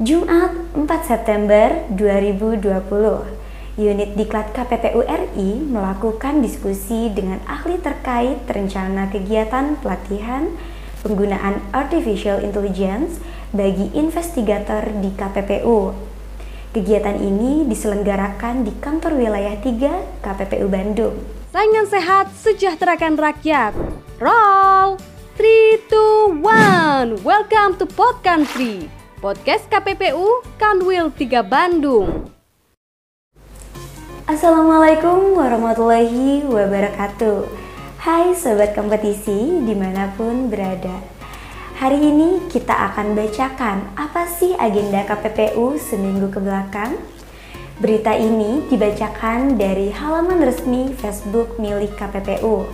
Jumat 0.00 0.56
4 0.72 0.88
September 1.04 1.84
2020, 1.92 2.64
unit 3.76 4.10
Diklat 4.16 4.48
KPPU 4.56 5.04
RI 5.04 5.60
melakukan 5.60 6.40
diskusi 6.40 7.12
dengan 7.12 7.36
ahli 7.44 7.76
terkait 7.76 8.48
rencana 8.48 9.12
kegiatan 9.12 9.76
pelatihan 9.84 10.56
penggunaan 11.04 11.60
artificial 11.76 12.40
intelligence 12.40 13.20
bagi 13.52 13.92
investigator 13.92 14.88
di 14.88 15.12
KPPU. 15.12 15.92
Kegiatan 16.72 17.20
ini 17.20 17.68
diselenggarakan 17.68 18.64
di 18.64 18.72
kantor 18.80 19.20
wilayah 19.20 19.60
3 19.60 20.24
KPPU 20.24 20.64
Bandung. 20.72 21.20
Saingan 21.52 21.84
sehat, 21.92 22.32
sejahterakan 22.40 23.20
rakyat. 23.20 23.76
Roll! 24.16 24.96
3, 25.36 25.92
2, 25.92 26.40
1. 26.40 27.20
Welcome 27.20 27.76
to 27.76 27.84
Pod 27.84 28.24
Country. 28.24 28.99
Podcast 29.20 29.68
KPPU 29.68 30.40
Kanwil 30.56 31.12
3 31.12 31.44
Bandung. 31.44 32.32
Assalamualaikum 34.24 35.36
warahmatullahi 35.36 36.40
wabarakatuh. 36.48 37.44
Hai 38.00 38.32
sobat 38.32 38.72
kompetisi 38.72 39.60
di 39.60 39.76
mana 39.76 40.08
pun 40.16 40.48
berada. 40.48 41.04
Hari 41.76 42.00
ini 42.00 42.48
kita 42.48 42.72
akan 42.72 43.12
bacakan 43.12 43.92
apa 43.92 44.24
sih 44.24 44.56
agenda 44.56 45.04
KPPU 45.04 45.76
seminggu 45.76 46.32
ke 46.32 46.40
belakang. 46.40 46.96
Berita 47.76 48.16
ini 48.16 48.64
dibacakan 48.72 49.60
dari 49.60 49.92
halaman 49.92 50.48
resmi 50.48 50.96
Facebook 50.96 51.60
milik 51.60 51.92
KPPU. 51.92 52.64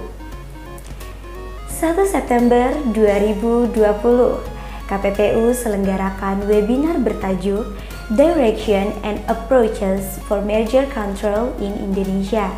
1 1.75 2.07
September 2.07 2.71
2020, 2.95 4.56
KPPU 4.87 5.51
selenggarakan 5.51 6.47
webinar 6.47 7.03
bertajuk 7.03 7.67
Direction 8.15 8.95
and 9.03 9.19
Approaches 9.27 10.23
for 10.31 10.39
Merger 10.39 10.87
Control 10.95 11.51
in 11.59 11.75
Indonesia 11.75 12.55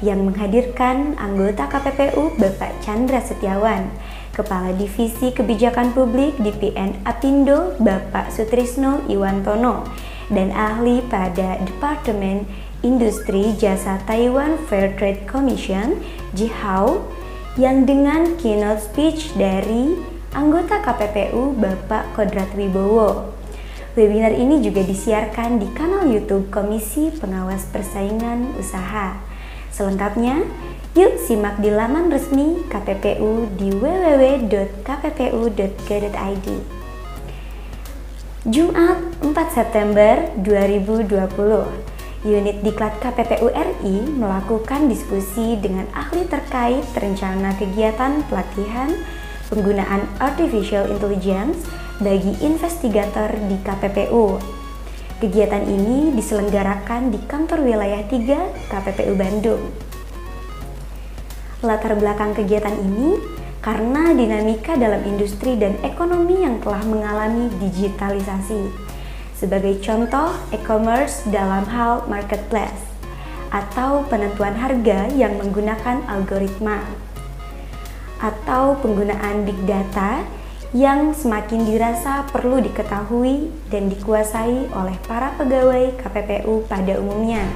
yang 0.00 0.24
menghadirkan 0.28 1.16
anggota 1.20 1.68
KPPU 1.68 2.36
Bapak 2.36 2.72
Chandra 2.84 3.20
Setiawan, 3.20 3.88
Kepala 4.32 4.72
Divisi 4.76 5.32
Kebijakan 5.32 5.96
Publik 5.96 6.36
DPN 6.40 7.00
Apindo 7.04 7.76
Bapak 7.80 8.28
Sutrisno 8.32 9.04
Iwantono, 9.08 9.88
dan 10.32 10.52
ahli 10.52 11.00
pada 11.08 11.60
Departemen 11.60 12.44
Industri 12.84 13.56
Jasa 13.56 14.00
Taiwan 14.04 14.60
Fair 14.68 14.92
Trade 14.96 15.24
Commission, 15.24 16.00
Jihao, 16.36 17.04
yang 17.56 17.88
dengan 17.88 18.36
keynote 18.36 18.84
speech 18.84 19.32
dari 19.40 20.15
anggota 20.36 20.84
KPPU 20.84 21.56
Bapak 21.56 22.12
Kodrat 22.12 22.52
Wibowo. 22.52 23.32
Webinar 23.96 24.36
ini 24.36 24.60
juga 24.60 24.84
disiarkan 24.84 25.56
di 25.56 25.64
kanal 25.72 26.04
YouTube 26.12 26.52
Komisi 26.52 27.08
Pengawas 27.08 27.64
Persaingan 27.72 28.52
Usaha. 28.60 29.16
Selengkapnya, 29.72 30.44
yuk 30.92 31.16
simak 31.16 31.56
di 31.64 31.72
laman 31.72 32.12
resmi 32.12 32.60
KPPU 32.68 33.48
di 33.56 33.72
www.kppu.go.id. 33.72 34.86
Jumat 38.46 38.98
4 39.24 39.32
September 39.56 40.36
2020, 40.44 42.28
unit 42.28 42.60
Diklat 42.60 43.00
KPPU 43.00 43.48
RI 43.48 44.04
melakukan 44.04 44.92
diskusi 44.92 45.56
dengan 45.56 45.88
ahli 45.96 46.28
terkait 46.28 46.84
rencana 46.92 47.56
kegiatan 47.56 48.20
pelatihan 48.28 48.92
penggunaan 49.50 50.06
artificial 50.18 50.90
intelligence 50.90 51.62
bagi 52.02 52.34
investigator 52.44 53.32
di 53.46 53.56
KPPU. 53.62 54.36
Kegiatan 55.16 55.64
ini 55.64 56.12
diselenggarakan 56.12 57.08
di 57.08 57.16
kantor 57.24 57.64
wilayah 57.64 58.04
3 58.04 58.68
KPPU 58.68 59.16
Bandung. 59.16 59.62
Latar 61.64 61.96
belakang 61.96 62.36
kegiatan 62.36 62.76
ini 62.76 63.16
karena 63.64 64.12
dinamika 64.12 64.76
dalam 64.76 65.00
industri 65.08 65.56
dan 65.56 65.74
ekonomi 65.80 66.44
yang 66.44 66.60
telah 66.60 66.84
mengalami 66.84 67.48
digitalisasi. 67.58 68.68
Sebagai 69.32 69.80
contoh, 69.80 70.36
e-commerce 70.52 71.24
dalam 71.32 71.64
hal 71.68 72.04
marketplace 72.06 72.86
atau 73.50 74.04
penentuan 74.12 74.52
harga 74.52 75.08
yang 75.16 75.40
menggunakan 75.40 76.04
algoritma 76.12 76.84
atau 78.22 78.78
penggunaan 78.80 79.44
big 79.44 79.58
data 79.68 80.24
yang 80.76 81.16
semakin 81.16 81.64
dirasa 81.64 82.26
perlu 82.28 82.60
diketahui 82.60 83.48
dan 83.72 83.88
dikuasai 83.88 84.68
oleh 84.74 84.96
para 85.08 85.32
pegawai 85.38 85.96
KPPU 86.00 86.66
pada 86.68 87.00
umumnya. 87.00 87.46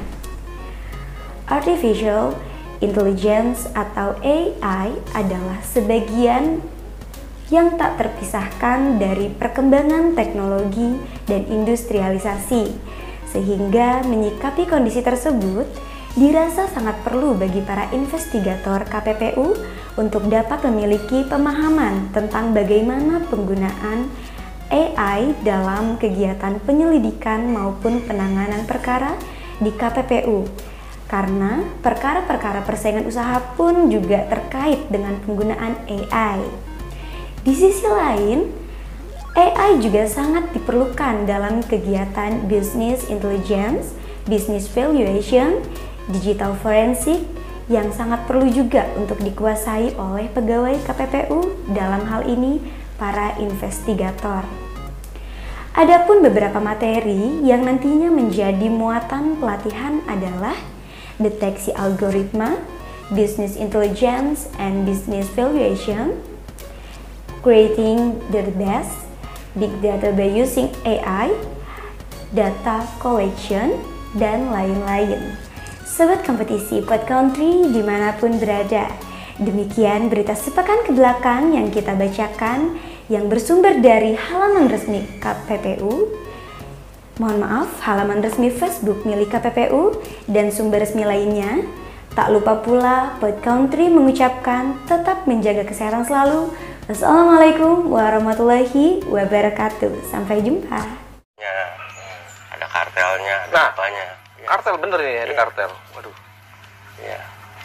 Artificial 1.50 2.38
Intelligence 2.81 3.69
atau 3.76 4.16
AI 4.25 4.97
adalah 5.12 5.60
sebagian 5.60 6.65
yang 7.53 7.77
tak 7.77 8.00
terpisahkan 8.00 8.97
dari 8.97 9.28
perkembangan 9.28 10.16
teknologi 10.16 10.97
dan 11.28 11.44
industrialisasi, 11.44 12.72
sehingga 13.28 14.00
menyikapi 14.06 14.65
kondisi 14.65 15.04
tersebut 15.04 15.69
dirasa 16.19 16.66
sangat 16.66 16.98
perlu 17.06 17.38
bagi 17.38 17.62
para 17.62 17.87
investigator 17.94 18.82
KPPU 18.82 19.54
untuk 19.94 20.26
dapat 20.26 20.66
memiliki 20.66 21.22
pemahaman 21.26 22.10
tentang 22.10 22.50
bagaimana 22.50 23.22
penggunaan 23.31 24.10
AI 24.71 25.34
dalam 25.43 25.98
kegiatan 25.98 26.59
penyelidikan 26.62 27.50
maupun 27.50 28.03
penanganan 28.06 28.66
perkara 28.66 29.15
di 29.62 29.71
KPPU 29.71 30.47
karena 31.10 31.66
perkara-perkara 31.82 32.62
persaingan 32.62 33.06
usaha 33.06 33.42
pun 33.59 33.91
juga 33.91 34.31
terkait 34.31 34.87
dengan 34.94 35.19
penggunaan 35.27 35.75
AI. 35.91 36.38
Di 37.42 37.50
sisi 37.50 37.82
lain, 37.82 38.47
AI 39.34 39.82
juga 39.82 40.06
sangat 40.06 40.54
diperlukan 40.54 41.27
dalam 41.27 41.66
kegiatan 41.66 42.47
business 42.47 43.10
intelligence, 43.10 43.91
business 44.31 44.71
valuation, 44.71 45.66
digital 46.10 46.59
forensik 46.59 47.22
yang 47.71 47.94
sangat 47.94 48.26
perlu 48.26 48.50
juga 48.50 48.91
untuk 48.98 49.22
dikuasai 49.22 49.94
oleh 49.94 50.26
pegawai 50.34 50.75
KPPU 50.82 51.71
dalam 51.71 52.03
hal 52.10 52.26
ini 52.26 52.59
para 52.98 53.38
investigator. 53.38 54.43
Adapun 55.71 56.26
beberapa 56.26 56.59
materi 56.59 57.47
yang 57.47 57.62
nantinya 57.62 58.10
menjadi 58.10 58.66
muatan 58.66 59.38
pelatihan 59.38 60.03
adalah 60.10 60.59
deteksi 61.22 61.71
algoritma, 61.78 62.59
business 63.15 63.54
intelligence 63.54 64.50
and 64.59 64.82
business 64.82 65.31
valuation, 65.38 66.19
creating 67.47 68.19
the 68.34 68.42
best 68.59 69.10
big 69.54 69.71
data 69.82 70.10
by 70.15 70.27
using 70.27 70.71
AI, 70.82 71.31
data 72.34 72.87
collection, 73.03 73.78
dan 74.19 74.50
lain-lain. 74.50 75.50
Sobat 76.00 76.25
kompetisi 76.25 76.81
Pod 76.81 77.05
Country 77.05 77.69
di 77.69 77.84
mana 77.84 78.16
pun 78.16 78.41
berada, 78.41 78.88
demikian 79.37 80.09
berita 80.09 80.33
sepekan 80.33 80.81
ke 80.88 80.97
belakang 80.97 81.53
yang 81.53 81.69
kita 81.69 81.93
bacakan 81.93 82.81
yang 83.12 83.28
bersumber 83.28 83.77
dari 83.84 84.16
halaman 84.16 84.72
resmi 84.72 85.05
KPPU 85.21 86.09
Mohon 87.21 87.39
maaf, 87.44 87.84
halaman 87.84 88.25
resmi 88.25 88.49
Facebook 88.49 89.05
milik 89.05 89.28
KPPU 89.28 90.00
dan 90.25 90.49
sumber 90.49 90.81
resmi 90.81 91.05
lainnya. 91.05 91.69
Tak 92.16 92.33
lupa 92.33 92.65
pula, 92.65 93.21
Pod 93.21 93.37
Country 93.44 93.93
mengucapkan 93.93 94.81
tetap 94.89 95.28
menjaga 95.28 95.69
kesehatan 95.69 96.09
selalu. 96.09 96.49
Wassalamualaikum 96.89 97.93
warahmatullahi 97.93 99.05
wabarakatuh. 99.05 100.09
Sampai 100.09 100.41
jumpa. 100.41 100.81
Ya, 101.37 101.56
ada 102.57 102.65
kartelnya, 102.72 103.34
ada 103.36 103.40
Nah. 103.51 103.69
apanya. 103.69 104.07
Ya, 104.39 104.47
Kartel 104.47 104.77
bener 104.79 104.99
nih 104.99 105.17
ada 105.19 105.27
Iya. 105.27 105.37
kartel. 105.37 105.71
Waduh. 105.93 106.17
ya. 107.01 107.21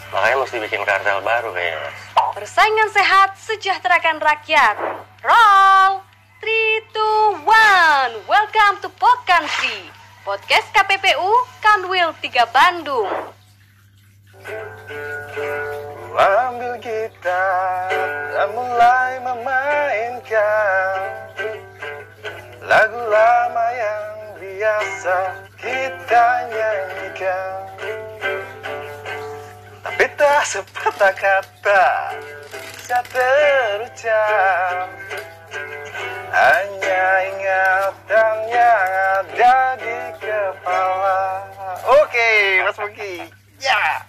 Makanya 0.10 0.36
mesti 0.38 0.58
bikin 0.60 0.82
kartel 0.82 1.20
baru 1.22 1.50
kayaknya, 1.52 1.80
Mas. 1.82 1.98
Persaingan 2.34 2.90
sehat, 2.90 3.30
sejahterakan 3.38 4.18
rakyat. 4.18 4.76
Roll! 5.22 6.04
3, 6.40 6.84
2, 6.92 7.42
1. 7.42 8.12
Welcome 8.24 8.76
to 8.80 8.90
Pod 8.92 9.20
Country. 9.26 9.90
Podcast 10.22 10.68
KPPU 10.72 11.32
Kanwil 11.60 12.14
3 12.18 12.46
Bandung. 12.48 13.10
Ku 14.42 16.14
ambil 16.14 16.78
gitar 16.78 17.90
dan 18.32 18.50
mulai 18.52 19.22
memainkan 19.22 20.98
lagu 22.62 23.02
lama 23.06 23.66
yang 23.72 24.06
biasa 24.36 25.45
kita 25.66 26.26
nyanyikan. 26.54 27.58
Tapi 29.82 30.06
tak 30.14 30.42
sepatah 30.46 31.14
kata 31.18 31.86
bisa 32.54 33.02
terucap. 33.10 34.86
Hanya 36.30 37.06
ingatan 37.32 38.36
yang 38.54 38.90
ada 39.18 39.56
di 39.82 40.00
kepala. 40.22 41.50
Oke 41.82 42.62
Mas 42.62 42.78
Muki 42.78 43.26
Ya 43.58 44.05